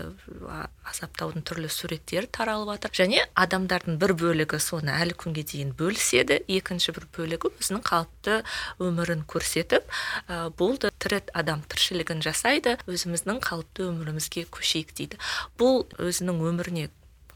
[0.89, 2.93] азаптаудың түрлі суреттері таралып жатыр.
[2.97, 6.41] Және адамдардың бір бөлігі соны әлі күнге дейін бөліседі.
[6.57, 8.41] Екінші бір бөлігі өзінің қалыпты
[8.81, 9.85] өмірін көрсетіп
[10.27, 12.77] ә, болды тірі адам тіршілігін жасайды.
[12.89, 15.21] Өзіміздің қалыпты өмірімізге көшейік дейді.
[15.61, 16.89] Бұл өзінің өміріне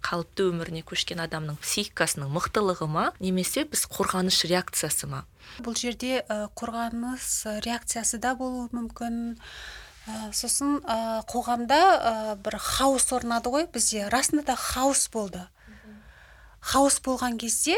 [0.06, 5.26] қалыпты өміріне көшкен адамның психикасының мықтылығы ма немесе біз қорғаныш реакциясы ма?
[5.64, 9.38] Бұл жерде қорғаныс реакциясы да болуы мүмкін.
[10.10, 14.08] Ә, сосын ә, қоғамда ә, бір хаос орнады ғой бізде.
[14.10, 15.44] Расында да хаос болды.
[16.60, 17.76] Хаос болған кезде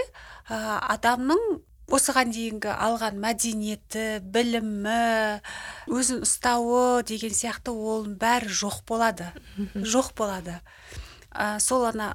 [0.47, 5.41] ә, адамның осыған дейінгі алған мәдениеті білімі
[5.91, 9.31] өзін ұстауы деген сияқты ол бәрі жоқ болады.
[9.75, 10.61] Жоқ болады.
[11.31, 12.11] Ә, сол ана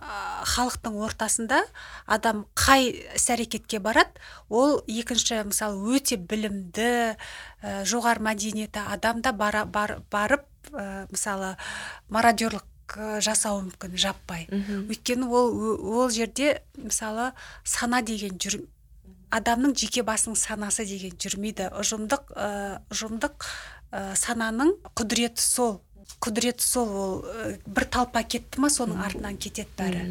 [0.46, 1.62] халықтың ортасында
[2.06, 9.64] адам қай іс әрекетке барады ол екінші мысалы өте білімді ә, жоғары мәдениеті адамда бара,
[9.64, 11.56] бар, барып ә, мысалы
[12.08, 12.64] мародерлық
[13.20, 14.46] жасауы мүмкін жаппай.
[14.86, 15.50] Өйткені ол
[15.98, 17.32] ол жерде мысалы
[17.64, 18.60] сана деген жүр
[19.34, 21.70] адамның жеке басының санасы деген жүрмейді.
[21.80, 22.50] Ұжымдық ә,
[22.94, 23.48] ұжымдық
[23.90, 25.80] ә, сананың құдіреті сол.
[26.22, 27.14] Құдіреті сол ол
[27.66, 30.04] бір талпа кетті ма соның артынан кетеді бәрі?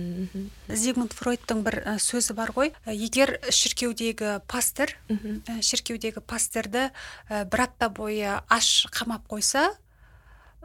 [0.70, 2.74] Зигмунд фройдтың бір сөзі бар ғой.
[2.86, 4.94] Егер шіркеудегі пастор
[5.62, 6.92] шіркеудегі пасторды
[7.30, 9.72] бір апта бойы аш қамап қойса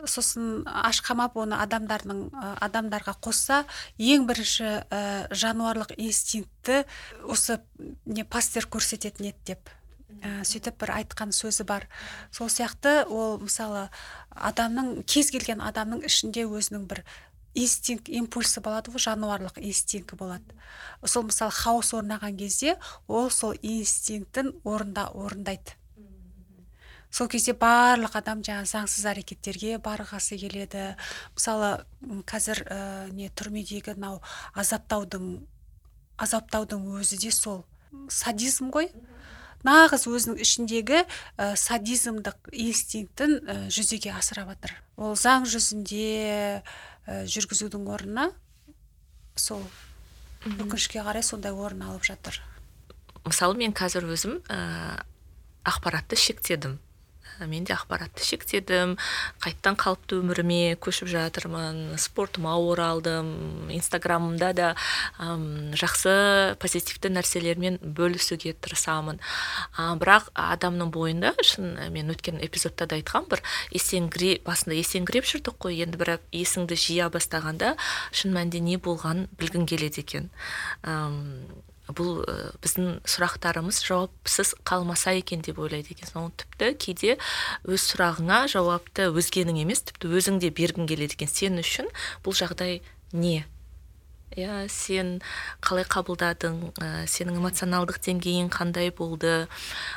[0.07, 2.23] сосын аш қамап оны адамдардың
[2.65, 3.65] адамдарға қосса
[3.99, 6.85] ең бірінші ә, жануарлық инстинктті
[7.29, 7.61] осы
[8.07, 9.69] не пастор көрсететін еді деп.
[10.23, 11.87] Ә, сөйтіп бір айтқан сөзі бар.
[12.35, 13.89] Сол сияқты ол мысалы
[14.31, 17.05] адамның кез келген адамның ішінде өзінің бір
[17.55, 20.57] инстинкт импульсы болады ғой жануарлық инстинкті болады.
[21.05, 22.77] Сол мысалы хаос орнаған кезде
[23.09, 25.77] ол сол инстинктін орында орындайды.
[27.11, 30.95] Сол кезде барлық адам жаңа заңсыз әрекеттерге барғысы келеді.
[31.35, 31.83] Мысалы
[32.31, 34.21] қазір ә, не түрмедегі мынау
[34.55, 35.41] азаптаудың
[36.23, 37.65] азаптаудың өзі де сол.
[38.07, 38.93] Садизм ғой.
[39.67, 46.07] Нағыз өзінің ішіндегі ә, садизмдық инстинктін ә, жүзеге асырап жатыр ол заң жүзінде
[46.61, 48.31] ә, жүргізудің орнына
[49.37, 49.63] сол
[50.47, 52.41] өкінішке қарай сондай орын алып жатыр.
[53.25, 55.03] Мысалы мен қазір өзім ә,
[55.69, 56.79] ақпаратты шектедім.
[57.47, 58.97] Мен де ақпаратты шектедім.
[59.41, 61.97] Қайттан қалыпты өміріме көшіп жатырмын.
[62.01, 64.69] Спортыма оралдым инстаграмымда да
[65.23, 69.21] әм, жақсы позитивті нәрселермен бөлісуге тырысамын.
[69.77, 75.81] Бірақ адамның бойында шын мен өткен эпизодта да айтқам бір есеңгіре басында есеңгіреп жүрдік қой.
[75.85, 77.77] Енді бірақ есіңді жия бастағанда
[78.13, 80.31] шын мәнінде не болғанын білгің келеді екен.
[81.97, 87.17] Бұл ә, біздің сұрақтарымыз жауапсыз қалмаса екен деп ойлайды екенсің ол тіпті кейде
[87.65, 91.31] өз сұрағыңа жауапты өзгенің емес тіпті өзің де бергің келеді екен.
[91.31, 91.89] Сен үшін
[92.25, 92.81] бұл жағдай
[93.13, 93.47] не?
[94.37, 95.19] Иә сен
[95.65, 96.61] қалай қабылдадың?
[96.79, 99.49] Ә, сенің эмоционалдық деңгейің қандай болды?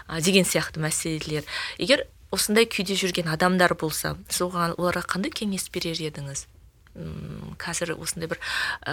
[0.07, 1.45] Ә, деген сияқты мәселелер.
[1.77, 6.47] Егер осындай күйде жүрген адамдар болса соған оларға қандай кеңес берер едіңіз?
[6.93, 8.39] Қазір осындай бір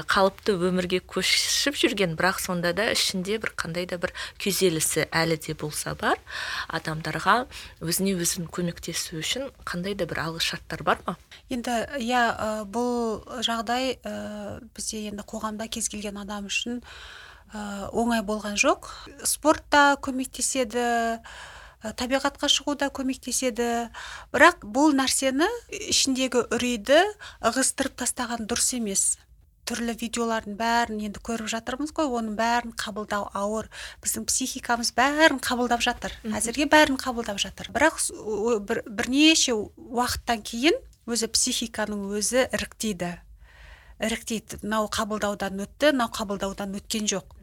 [0.08, 2.16] қалыпты өмірге көшіп жүрген.
[2.16, 6.16] Бірақ сонда да ішінде бір қандай да бір күйзелісі әлі де болса бар.
[6.72, 7.44] Адамдарға
[7.84, 11.16] өзіне өзін көмектесу үшін қандай да бір алғы шарттар бар ма?
[11.52, 12.24] Енді иә
[12.72, 16.80] бұл жағдай ә, бізде енді қоғамда кез келген адам үшін
[17.52, 18.88] ә, оңай болған жоқ.
[19.28, 21.20] Спорт та көмектеседі
[21.80, 23.88] табиғатқа шығу да көмектеседі.
[24.34, 27.00] Бірақ бұл нәрсені ішіндегі үрейді
[27.40, 29.04] ығыстырып тастаған дұрыс емес.
[29.68, 32.10] Түрлі видеолардың бәрін енді көріп жатырмыз ғой.
[32.20, 33.68] Оның бәрін қабылдау ауыр.
[34.02, 36.16] Біздің психикамыз бәрін қабылдап жатыр.
[36.26, 37.70] Әзірге бәрін қабылдап жатыр.
[37.72, 38.00] Бірақ
[38.66, 43.14] бір, бірнеше уақыттан кейін өзі психиканың өзі іріктейді.
[44.02, 44.60] Іріктейді.
[44.64, 47.36] Мынау қабылдаудан өтті мынау қабылдаудан өткен жоқ.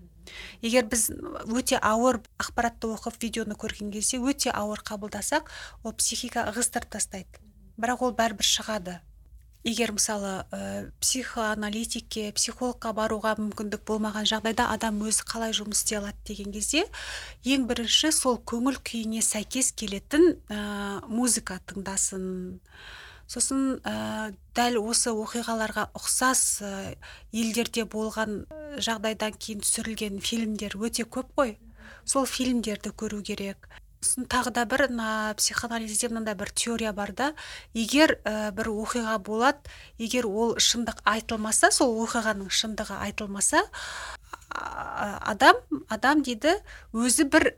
[0.62, 1.10] Егер біз
[1.48, 5.52] өте ауыр ақпаратты оқып видеоны көрген кезде өте ауыр қабылдасақ
[5.84, 7.44] ол психика ығыстырып тастайды.
[7.78, 9.00] Бірақ ол бәрібір шығады.
[9.68, 16.22] Егер мысалы ә, психоаналитикке психологқа баруға мүмкіндік болмаған жағдайда адам өзі қалай жұмыс істей алады
[16.30, 16.86] деген кезде
[17.44, 22.24] ең бірінші сол көңіл күйіне сәйкес келетін ә, музыка тыңдасын
[23.28, 26.72] сосын ә, дәл осы оқиғаларға ұқсас ә,
[27.36, 28.46] елдерде болған
[28.80, 31.58] жағдайдан кейін түсірілген фильмдер өте көп қой.
[32.08, 33.68] Сол фильмдерді көру керек.
[34.00, 37.34] Сосын тағы да бір мына психоанализде мынандай бір теория бар да.
[37.74, 39.60] Егер ә, бір оқиға болады
[40.00, 43.66] егер ол шындық айтылмаса сол оқиғаның шындығы айтылмаса
[44.58, 45.60] адам
[45.90, 46.56] адам дейді
[46.94, 47.52] өзі бір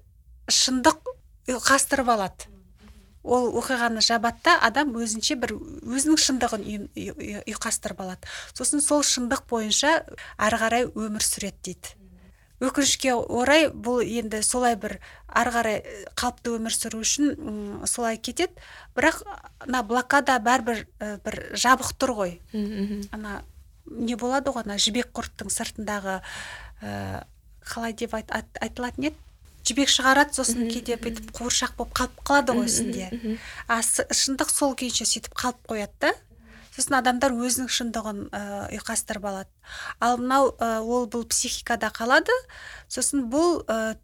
[0.50, 1.14] шындық
[1.50, 2.50] қастырып алады.
[3.30, 5.54] Ол оқиғаны жабады да адам өзінше бір
[5.86, 6.66] өзінің шындығын
[7.46, 8.30] ұйқастырып алады.
[8.58, 9.94] Сосын сол шындық бойынша
[10.38, 11.96] ары қарай өмір сүреді дейді.
[12.60, 15.78] Өкінішке орай бұл енді солай бір ары қарай
[16.20, 18.52] қалыпты өмір сүру үшін солай кетеді.
[18.98, 19.22] Бірақ
[19.64, 20.84] ана блокада бәрібір
[21.24, 22.36] бір жабық тұр ғой.
[23.16, 23.40] Ана
[23.90, 26.20] не болады ғой ана жібек құрттың сыртындағы
[26.84, 27.24] ә,
[27.64, 29.18] қалай деп айт, айтылатын еді?
[29.70, 33.38] Жібек шығарады сосын кейде бүйтіп қуыршақ болып қалып қалады ғой үстінде.
[33.68, 36.14] а шындық сол күйінше сөйтіп қалып қояды да.
[36.76, 38.42] Сосын адамдар өзінің шындығын ә,
[38.78, 39.50] ұйқастырып алады.
[40.00, 42.32] Ал мынау ә, ол бұл психикада қалады.
[42.88, 43.98] Сосын бұл ә,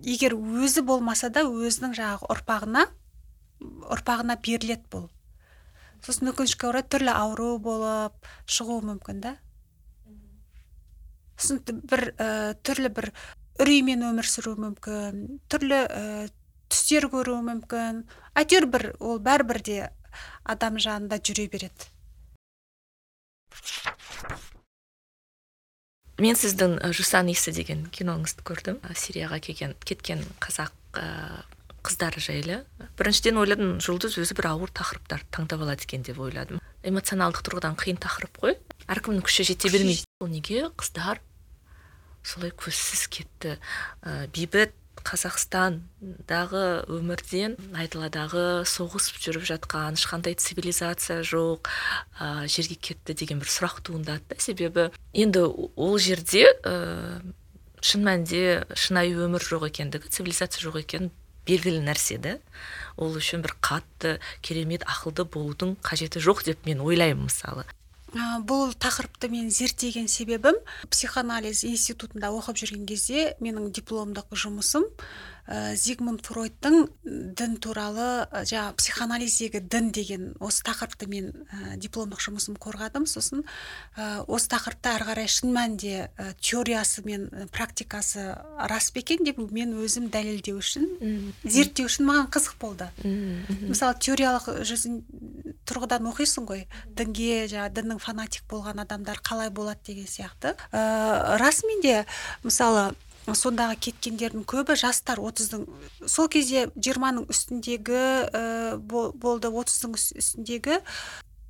[0.00, 2.86] егер өзі болмаса да өзінің жаңағы ұрпағына
[3.92, 5.10] ұрпағына беріледі бұл.
[6.02, 9.36] Сосын өкінішке орай түрлі ауру болып шығуы мүмкін да.
[11.36, 13.12] Сосын бір ә, түрлі бір
[13.60, 16.04] үреймен өмір сүруі мүмкін түрлі ә,
[16.72, 18.04] түстер көруі мүмкін.
[18.38, 19.78] Әйтеуір бір ол бәрібір де
[20.44, 21.90] адам жанында жүре береді.
[26.22, 28.78] Мен сіздің жусан иісі деген киноңызды көрдім.
[28.94, 31.06] Сирияға келген кеткен қазақ ә,
[31.82, 32.60] қыздары жайлы.
[33.00, 36.60] Біріншіден ойладым жұлдыз өзі бір ауыр тақырыптарды таңдап алады екен деп ойладым.
[36.86, 38.56] Эмоционалдық тұрғыдан қиын тақырып қой.
[38.92, 40.06] Әркімнің күші жете бермейді.
[40.20, 40.68] ол неге?
[40.78, 41.18] Қыздар
[42.24, 43.58] солай көзсіз кетті.
[44.02, 51.66] Ә, бейбіт қазақстандағы өмірден айдаладағы соғысып жүріп жатқан ешқандай цивилизация жоқ
[52.20, 54.38] ә, жерге кетті деген бір сұрақ туындады да.
[54.38, 57.22] Себебі енді ол жерде ә,
[57.82, 61.10] шын мәнінде шынайы өмір жоқ екендігі цивилизация жоқ екені
[61.48, 62.38] белгілі нәрсе да
[62.96, 67.66] ол үшін бір қатты керемет ақылды болудың қажеті жоқ деп мен ойлаймын мысалы.
[68.12, 70.58] Бұл тақырыпты мен зерттеген себебім
[70.92, 74.84] психоанализ институтында оқып жүрген кезде менің дипломдық жұмысым
[75.46, 82.22] ә, зигмунд фройдтың дін туралы ә, жаңағы психоанализдегі дін деген осы тақырыпты мен ә, дипломдық
[82.22, 83.06] жұмысым қорғадым.
[83.10, 83.42] Сосын
[83.96, 89.40] ә, осы тақырыпта ары қарай шын мәнінде ә, теориясы мен практикасы рас па екен деп
[89.50, 92.90] мен өзім дәлелдеу үшін зерттеу үшін маған қызық болды.
[93.02, 95.02] Мысалы теориялық жүзін
[95.68, 96.66] тұрғыдан оқисың ғой.
[96.98, 100.56] Дінге жаңағы діннің фанатик болған адамдар қалай болады деген сияқты.
[100.72, 102.04] Ә, расымен де
[102.42, 102.92] мысалы
[103.30, 105.66] сондағы кеткендердің көбі жастар отыздың
[106.10, 110.80] сол кезде жиырманың үстіндегі ә, болды отыздың үстіндегі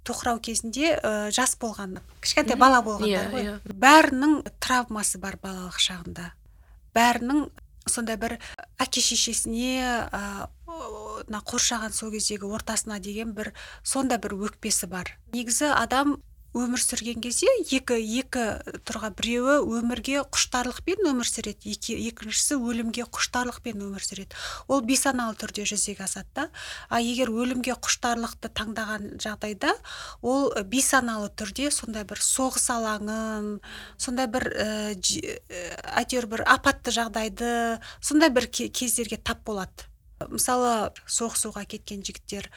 [0.05, 3.48] тоқырау кезінде ә, жас болған кішкентай бала болғандар yeah, ғой.
[3.48, 3.61] yeah.
[3.64, 6.33] бәрінің травмасы бар балалық шағында.
[6.92, 7.46] Бәрінің
[7.86, 8.36] сондай бір
[8.82, 10.08] әке шешесіне
[10.66, 15.16] мына қоршаған сол кездегі ортасына деген бір сондай бір өкпесі бар.
[15.32, 16.18] Негізі адам
[16.52, 18.42] өмір сүрген кезде екі екі
[18.84, 24.36] тұрға біреуі өмірге құштарлықпен өмір сүреді екі, екіншісі өлімге құштарлықпен өмір сүреді.
[24.68, 26.44] Ол бейсаналы түрде жүзеге асады да.
[26.92, 29.72] А егер өлімге құштарлықты таңдаған жағдайда
[30.20, 33.54] ол бейсаналы түрде сондай бір соғыс алаңын
[33.96, 34.68] сондай бір ә,
[36.02, 39.88] әйтеуір бір апатты жағдайды сондай бір кездерге тап болады.
[40.28, 42.50] Мысалы соғысуға кеткен жігіттер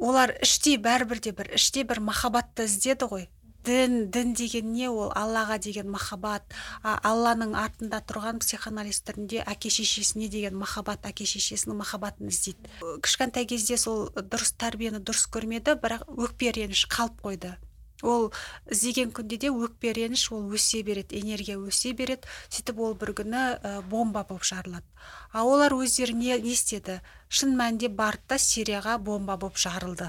[0.00, 3.28] олар іштей бәрібір де бір іште бір махаббатты іздеді ғой.
[3.64, 5.12] Дін дін деген не ол?
[5.16, 6.42] Аллаға деген махаббат.
[6.82, 12.70] Алланың артында тұрған психоанализ әке шешесіне деген махаббат әке шешесінің махаббатын іздейді.
[13.02, 17.56] Кішкентай кезде сол дұрыс тәрбиені дұрыс көрмеді бірақ өкпе реніш қалып қойды.
[18.02, 18.30] Ол
[18.70, 22.28] іздеген күнде де өкпе реніш ол өсе береді энергия өсе береді.
[22.48, 24.86] Сөйтіп ол бір күні ә, бомба болып жарылады.
[25.32, 27.00] А олар өздері не, не істеді?
[27.28, 30.08] Шын мәнінде барды да сирияға бомба болып жарылды.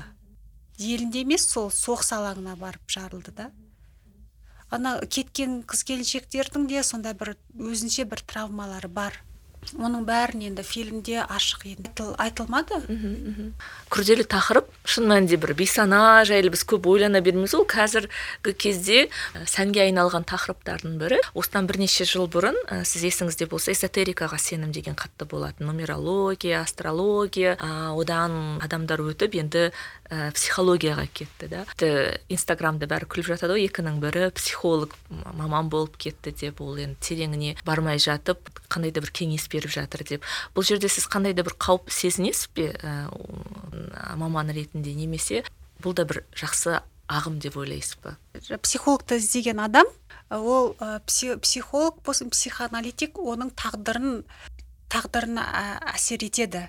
[0.82, 3.50] Елінде емес сол соғыс алаңына барып жарылды да.
[4.72, 9.17] Ана кеткен қыз келіншектердің де сондай бір өзінше бір травмалары бар.
[9.78, 12.82] Оның бәрін енді фильмде ашық енді айтылмады.
[13.93, 17.65] Күрделі тақырып шын мәнінде бір бейсана жайлы біз көп ойлана бермейміз ол.
[17.69, 19.08] Қазіргі кезде
[19.45, 21.21] сәнге айналған тақырыптардың бірі.
[21.38, 25.69] Осыдан бірнеше жыл бұрын сіз есіңізде болса эзотерикаға сенім деген қатты болатын.
[25.69, 29.69] Нумерология астрология одан адамдар өтіп енді
[30.10, 31.63] ә, психологияға кетті да.
[32.32, 33.69] Инстаграмда бәрі күліп жатады ғой.
[33.69, 39.12] Екінің бірі психолог маман болып кетті деп ол енді тереңіне бармай жатып қандай да бір
[39.15, 40.26] кеңес беріп жатыр деп.
[40.56, 43.08] Бұл жерде сіз қандай да бір қауіп сезінесіз бе ә,
[44.18, 45.44] маман ретінде немесе
[45.84, 46.80] бұл да бір жақсы
[47.12, 48.16] ағым деп ойлайсыз ба?
[48.64, 49.88] Психологты іздеген адам
[50.30, 54.24] ол ә, психолог болсын психоаналитик оның тағдырын
[54.92, 55.44] тағдырына
[55.94, 56.68] әсер етеді.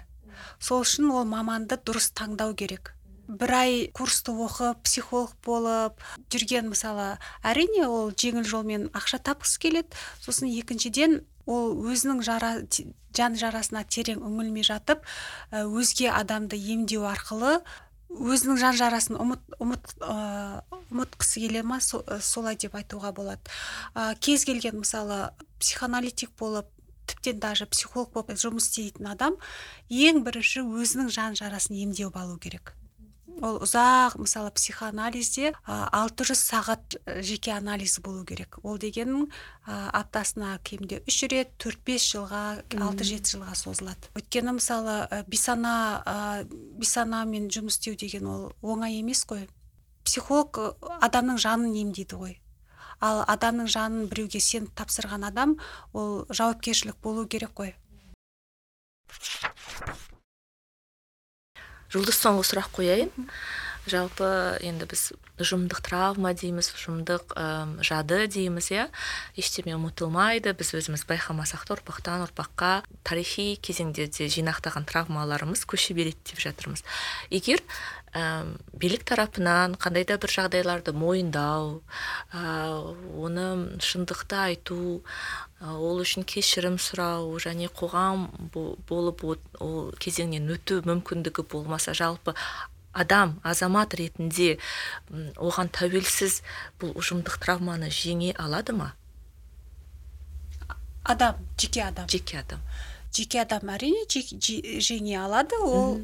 [0.62, 2.94] Сол үшін ол маманды дұрыс таңдау керек.
[3.26, 7.16] Бір ай курсты оқып психолог болып жүрген мысалы
[7.46, 9.90] әрине ол жеңіл жолмен ақша тапқысы келеді.
[10.20, 12.52] Сосын екіншіден ол өзінің жара
[13.16, 15.02] жан жарасына терең үңілмей жатып
[15.52, 17.58] өзге адамды емдеу арқылы
[18.12, 19.94] өзінің жан жарасын ұмыт ұмыт
[20.92, 21.80] ұмытқысы келе ма?
[21.80, 23.40] Солай деп айтуға болады.
[24.20, 26.68] Кез келген мысалы психоаналитик болып
[27.06, 29.38] тіптен даже психолог болып жұмыс істейтін адам
[29.88, 32.74] ең бірінші өзінің жан жарасын емдеу алу керек.
[33.42, 38.60] Ол ұзақ мысалы психоанализде алты жүз сағат жеке анализ болу керек.
[38.62, 39.26] Ол дегенің
[39.66, 44.12] аптасына кемде үш рет төрт бес жылға алты жеті жылға созылады.
[44.14, 46.46] Өйткені мысалы бисана
[46.78, 49.48] бисанамен жұмыс істеу деген ол оңай емес қой.
[50.06, 50.58] Психолог
[51.02, 52.38] адамның жанын емдейді ғой.
[53.02, 55.56] Ал адамның жанын біреуге сеніп тапсырған адам
[55.92, 57.74] ол жауапкершілік болу керек қой.
[61.92, 63.12] Жұлдыз соңғы сұрақ қояйын.
[63.82, 64.26] Жалпы
[64.62, 65.08] енді біз
[65.42, 67.32] ұжымдық травма дейміз ұжымдық
[67.82, 68.84] жады дейміз иә.
[69.34, 72.70] Ештеме ұмытылмайды біз өзіміз байқамасақ та ұрпақтан ұрпаққа
[73.02, 76.84] тарихи кезеңдерде жинақтаған травмаларымыз көше береді деп жатырмыз.
[77.34, 77.64] Егер
[78.14, 81.80] ә, билік тарапынан қандай да бір жағдайларды мойындау
[82.30, 82.42] ә,
[83.18, 85.02] оны шындықты айту
[85.62, 88.26] ол үшін кешірім сұрау және қоғам
[88.88, 92.34] болып ол кезеңнен өту мүмкіндігі болмаса жалпы
[92.92, 94.56] адам азамат ретінде
[95.40, 96.40] оған тәуелсіз
[96.80, 98.92] бұл ұжымдық травманы жеңе алады ма?
[101.04, 102.08] Адам жеке адам.
[102.08, 102.60] Жеке адам.
[103.12, 105.58] Жеке адам әрине жеңе алады.
[105.62, 105.98] Ол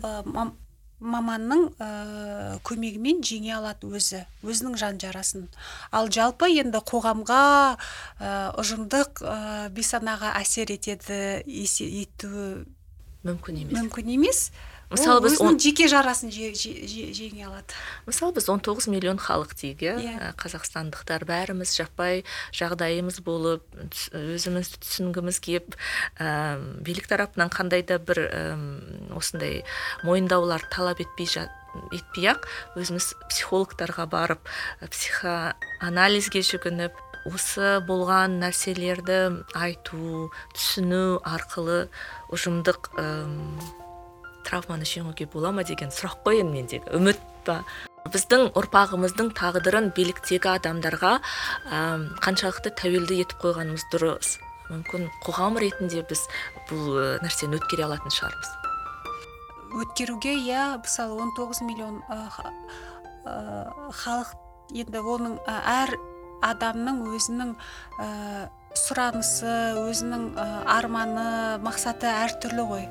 [0.98, 1.88] маманның ә,
[2.66, 5.46] көмегімен жеңе алады өзі өзінің жан жарасын
[5.94, 7.42] ал жалпы енді қоғамға
[7.74, 9.36] ә, ұжымдық ә,
[9.74, 12.66] бейсанаға әсер етеді етуі
[13.26, 13.74] мүмкін емес.
[13.78, 14.42] мүмкін емес.
[14.92, 17.76] Мысалы біз өзінің жеке жарасын жеңе алады
[18.08, 20.30] мысалы біз 19 миллион халық дейік иә yeah.
[20.40, 22.24] қазақстандықтар бәріміз жаппай
[22.56, 23.64] жағдайымыз болып
[24.16, 25.76] өзімізді түсінгіміз келіп
[26.18, 28.42] ә, билік тарапынан қандай да бір ә,
[29.16, 29.62] осындай
[30.08, 31.28] мойындаулар талап етпей
[31.92, 32.48] етпей ақ
[32.80, 34.48] өзіміз психологтарға барып
[34.88, 36.96] психоанализге жүгініп
[37.28, 39.18] осы болған нәрселерді
[39.58, 41.82] айту түсіну арқылы
[42.32, 42.88] ұжымдық
[44.48, 46.92] травманы жеңуге бола ма деген сұрақ қой енді мендегі.
[46.96, 47.60] Үміт па?
[48.08, 51.80] Біздің ұрпағымыздың тағдырын биліктегі адамдарға ә,
[52.24, 54.38] қаншалықты тәуелді етіп қойғанымыз дұрыс.
[54.68, 56.24] Мүмкін қоғам ретінде біз
[56.70, 58.54] бұл нәрсені өткере алатын шығармыз.
[59.84, 62.00] Өткеруге иә мысалы 19 миллион
[64.00, 64.32] халық
[64.72, 65.92] енді оның әр
[66.44, 67.52] адамның өзінің
[68.00, 68.08] ә,
[68.78, 70.30] сұранысы өзінің
[70.70, 71.28] арманы
[71.64, 72.88] мақсаты әртүрлі ғой.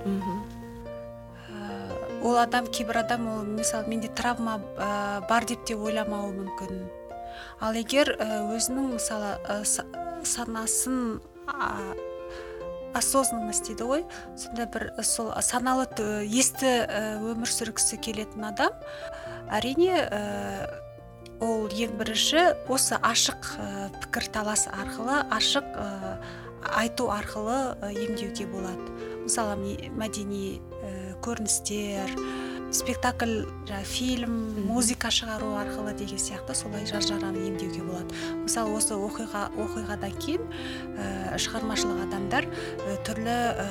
[2.24, 6.84] Ол адам кейбір адам ол мысалы менде травма ә, бар деп те ойламауы мүмкін.
[7.62, 9.62] Ал егер өзінің мысалы ә,
[10.26, 11.96] санасын ә,
[12.98, 14.04] осознанность дейді ғой
[14.40, 15.86] сондай бір сол саналы
[16.26, 16.72] есті
[17.22, 18.74] өмір сүргісі келетін адам
[19.54, 20.00] әрине
[21.44, 22.44] ол ең бірінші
[22.74, 23.52] осы ашық
[24.02, 25.68] пікірталас арқылы ашық
[26.74, 29.17] айту арқылы емдеуге болады.
[29.28, 30.58] Мысалы мәдени
[31.24, 32.16] көріністер
[32.72, 33.46] спектакль
[33.84, 34.34] фильм
[34.68, 38.16] музыка шығару арқылы деген сияқты солай жан жараны емдеуге болады.
[38.44, 40.44] Мысалы осы оқиға оқиғадан кейін
[40.98, 43.68] ә, шығармашылық адамдар ә, түрлі ә,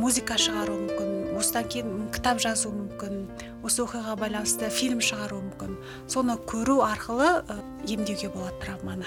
[0.00, 3.28] музыка шығару мүмкін осыдан кейін кітап жазу мүмкін
[3.62, 5.78] осы оқиғаға байланысты фильм шығару мүмкін.
[6.10, 9.06] Соны көру арқылы ә, емдеуге болады травманы.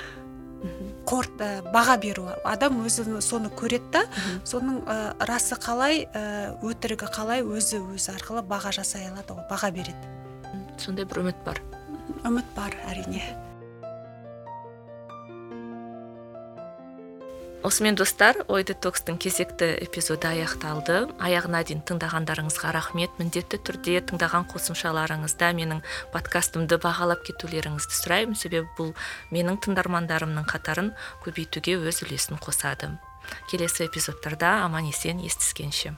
[1.74, 2.28] Баға беру.
[2.44, 4.04] Адам өзі соны көреді да
[4.48, 4.98] соның ә,
[5.30, 10.14] расы қалай ә, өтірігі қалай өзі өзі арқылы баға жасай алады ғой баға береді.
[10.78, 11.62] Сондай бір үміт бар.
[12.28, 13.24] Үміт бар әрине.
[17.68, 21.10] Осымен достар ой детокстың кезекті эпизоды аяқталды.
[21.20, 23.12] Аяғына дейін тыңдағандарыңызға рахмет.
[23.20, 25.84] Міндетті түрде тыңдаған қосымшаларыңызда менің
[26.16, 28.40] подкастымды бағалап кетулеріңізді сұраймын.
[28.40, 28.96] Себебі бұл
[29.36, 30.94] менің тыңдармандарымның қатарын
[31.28, 32.96] көбейтуге өз үлесін қосады.
[33.52, 35.98] Келесі эпизодтарда аман есен естіскенше.